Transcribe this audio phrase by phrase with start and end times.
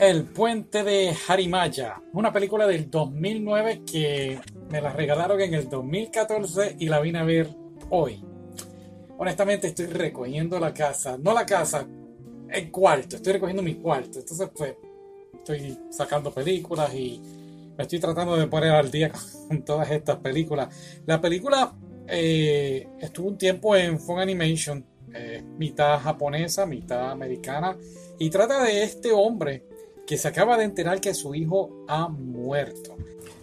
[0.00, 6.76] El puente de Harimaya, una película del 2009 que me la regalaron en el 2014
[6.78, 7.50] y la vine a ver
[7.90, 8.24] hoy.
[9.18, 11.86] Honestamente estoy recogiendo la casa, no la casa,
[12.48, 14.20] el cuarto, estoy recogiendo mi cuarto.
[14.20, 14.74] Entonces pues
[15.34, 17.20] estoy sacando películas y
[17.76, 19.12] me estoy tratando de poner al día
[19.48, 21.02] con todas estas películas.
[21.04, 21.74] La película
[22.08, 24.82] eh, estuvo un tiempo en Fun Animation,
[25.12, 27.76] eh, mitad japonesa, mitad americana,
[28.18, 29.68] y trata de este hombre
[30.10, 32.96] que se acaba de enterar que su hijo ha muerto.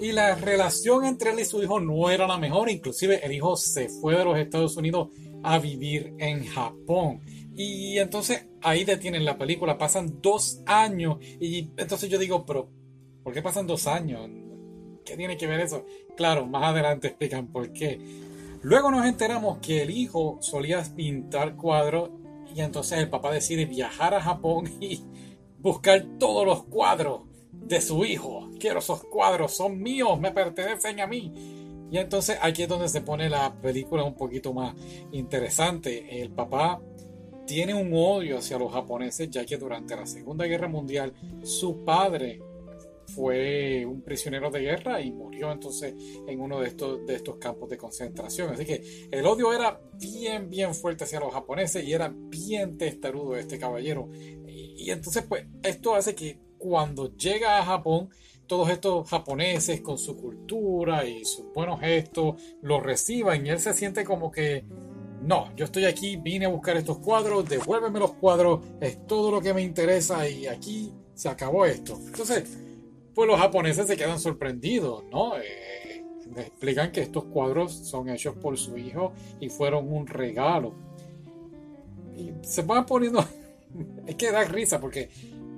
[0.00, 3.56] Y la relación entre él y su hijo no era la mejor, inclusive el hijo
[3.56, 5.06] se fue de los Estados Unidos
[5.44, 7.20] a vivir en Japón.
[7.54, 12.68] Y entonces ahí detienen la película, pasan dos años y entonces yo digo, pero
[13.22, 14.28] ¿por qué pasan dos años?
[15.04, 15.86] ¿Qué tiene que ver eso?
[16.16, 18.00] Claro, más adelante explican por qué.
[18.62, 22.10] Luego nos enteramos que el hijo solía pintar cuadros
[22.52, 25.00] y entonces el papá decide viajar a Japón y
[25.58, 27.22] buscar todos los cuadros
[27.52, 28.50] de su hijo.
[28.58, 31.32] Quiero esos cuadros, son míos, me pertenecen a mí.
[31.90, 34.74] Y entonces aquí es donde se pone la película un poquito más
[35.12, 36.20] interesante.
[36.20, 36.80] El papá
[37.46, 42.42] tiene un odio hacia los japoneses ya que durante la Segunda Guerra Mundial su padre
[43.14, 45.94] fue un prisionero de guerra y murió entonces
[46.26, 48.50] en uno de estos, de estos campos de concentración.
[48.50, 53.36] Así que el odio era bien, bien fuerte hacia los japoneses y era bien testarudo
[53.36, 54.10] este caballero.
[54.76, 58.10] Y, entonces, pues, esto hace que cuando llega a Japón,
[58.46, 63.74] todos estos japoneses con su cultura y sus buenos gestos lo reciban y él se
[63.74, 64.64] siente como que
[65.20, 69.40] no, yo estoy aquí, vine a buscar estos cuadros, devuélveme los cuadros, es todo lo
[69.40, 71.98] que me interesa y aquí se acabó esto.
[72.06, 72.56] Entonces,
[73.14, 75.36] pues los japoneses se quedan sorprendidos, ¿no?
[75.38, 76.04] Eh,
[76.36, 80.74] explican que estos cuadros son hechos por su hijo y fueron un regalo.
[82.16, 83.24] Y se van poniendo
[84.06, 85.08] es que da risa porque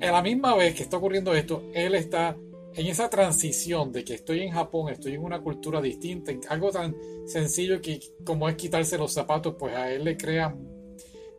[0.00, 2.36] a la misma vez que está ocurriendo esto, él está
[2.74, 6.94] en esa transición de que estoy en Japón, estoy en una cultura distinta, algo tan
[7.26, 10.54] sencillo que como es quitarse los zapatos, pues a él le crea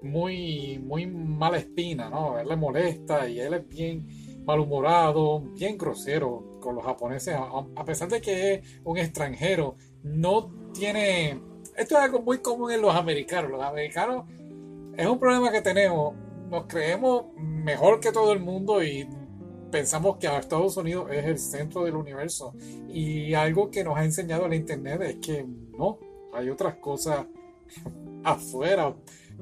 [0.02, 2.36] muy, muy mala espina, ¿no?
[2.36, 4.08] A él le molesta y él es bien
[4.46, 7.36] malhumorado, bien grosero con los japoneses,
[7.76, 11.40] a pesar de que es un extranjero, no tiene...
[11.78, 13.52] Esto es algo muy común en los americanos.
[13.52, 14.26] Los americanos
[14.98, 16.16] es un problema que tenemos
[16.52, 19.08] nos creemos mejor que todo el mundo y
[19.72, 22.54] pensamos que Estados Unidos es el centro del universo.
[22.90, 25.98] Y algo que nos ha enseñado la Internet es que no,
[26.34, 27.26] hay otras cosas
[28.26, 28.94] afuera,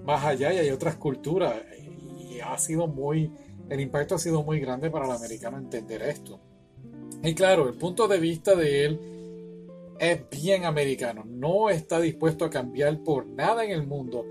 [0.06, 1.56] más allá, y hay otras culturas.
[2.20, 3.32] Y ha sido muy,
[3.70, 6.40] el impacto ha sido muy grande para el americano entender esto.
[7.24, 9.00] Y claro, el punto de vista de él
[10.00, 14.26] es bien americano, no está dispuesto a cambiar por nada en el mundo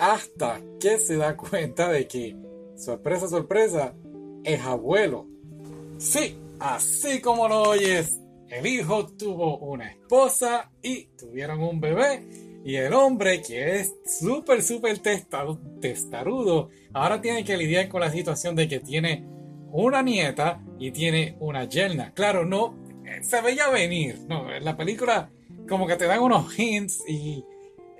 [0.00, 2.34] hasta que se da cuenta de que,
[2.74, 3.94] sorpresa, sorpresa,
[4.42, 5.26] es abuelo.
[5.98, 8.18] Sí, así como lo oyes,
[8.48, 12.24] el hijo tuvo una esposa y tuvieron un bebé.
[12.64, 14.98] Y el hombre, que es súper, súper
[15.80, 19.26] testarudo, ahora tiene que lidiar con la situación de que tiene
[19.70, 22.12] una nieta y tiene una yerna.
[22.14, 22.74] Claro, no,
[23.20, 24.50] se veía venir, ¿no?
[24.50, 25.30] En la película
[25.68, 27.44] como que te dan unos hints y,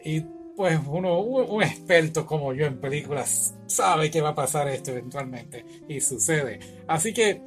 [0.05, 0.25] y
[0.61, 5.65] pues uno, un experto como yo en películas sabe que va a pasar esto eventualmente
[5.89, 6.61] y sucede.
[6.87, 7.41] Así que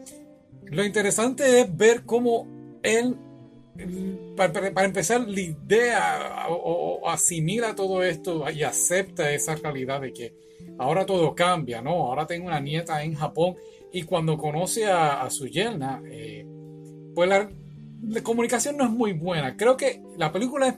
[0.66, 2.48] lo interesante es ver cómo
[2.82, 3.16] él,
[4.36, 10.34] para, empezar, la idea o, asimila todo esto y acepta esa realidad de que
[10.80, 11.92] ahora todo cambia, ¿no?
[12.08, 13.58] Ahora tengo una nieta en Japón
[13.92, 16.48] y cuando conoce a, su yerna, eh,
[17.14, 17.48] pues la,
[18.08, 19.56] la comunicación no es muy buena.
[19.56, 20.76] Creo que la película es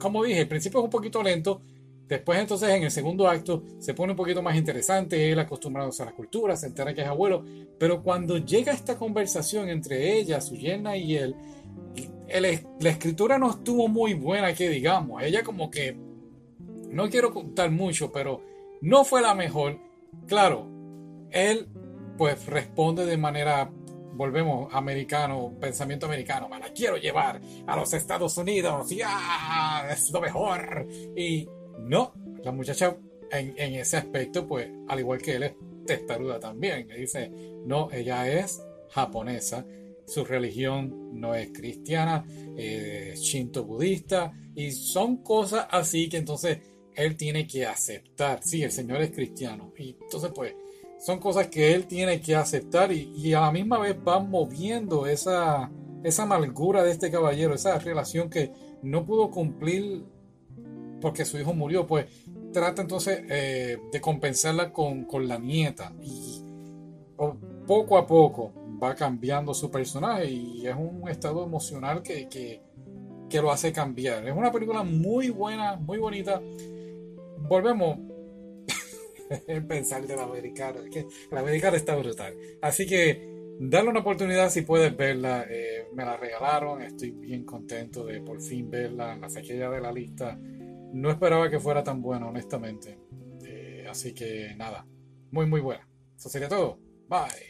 [0.00, 1.62] como dije, el principio es un poquito lento.
[2.08, 6.04] Después entonces en el segundo acto se pone un poquito más interesante, él acostumbrado a
[6.04, 7.44] la cultura, se entera que es abuelo,
[7.78, 11.36] pero cuando llega esta conversación entre ella, su yerna y él,
[12.80, 15.96] la escritura no estuvo muy buena, que digamos, ella como que,
[16.90, 18.42] no quiero contar mucho, pero
[18.80, 19.78] no fue la mejor.
[20.26, 20.66] Claro,
[21.30, 21.68] él
[22.18, 23.70] pues responde de manera
[24.20, 30.20] volvemos americano, pensamiento americano, me la quiero llevar a los Estados Unidos, ya es lo
[30.20, 30.86] mejor.
[31.16, 32.12] Y no,
[32.44, 32.98] la muchacha
[33.30, 35.54] en, ese aspecto, pues al igual que él es
[35.86, 37.32] testaruda también, le dice,
[37.64, 39.64] no, ella es japonesa,
[40.06, 42.22] su religión no es cristiana,
[42.58, 46.58] es shinto budista, y son cosas así que entonces
[46.94, 50.52] él tiene que aceptar, sí, el Señor es cristiano, y entonces pues
[51.00, 55.70] son cosas que él tiene que aceptar y, a la misma vez van moviendo esa,
[56.04, 58.52] esa amargura de este caballero, esa relación que
[58.82, 60.04] no pudo cumplir
[61.00, 62.06] porque su hijo murió, pues
[62.52, 65.94] trata entonces eh, de compensarla con, la nieta.
[66.02, 66.44] Y
[67.66, 68.52] poco a poco
[68.82, 72.60] va cambiando su personaje y es un estado emocional que, que,
[73.30, 74.28] que lo hace cambiar.
[74.28, 76.42] Es una película muy buena, muy bonita.
[77.48, 78.09] Volvemos
[79.30, 82.34] a pensar de la americana, que la americana está brutal.
[82.60, 83.30] Así que
[83.62, 85.44] Dale una oportunidad si puedes verla.
[85.46, 86.80] Eh, me la regalaron.
[86.80, 89.14] Estoy bien contento de por fin verla.
[89.16, 90.38] La saqué ya de la lista.
[90.94, 92.98] No esperaba que fuera tan buena, honestamente.
[93.44, 94.86] Eh, así que nada.
[95.30, 95.86] Muy, muy buena.
[96.16, 96.78] Eso sería todo.
[97.06, 97.49] Bye.